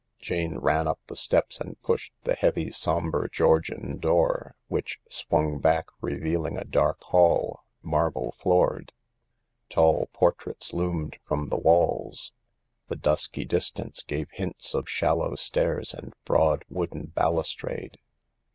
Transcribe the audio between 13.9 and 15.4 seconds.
gave hints of shallow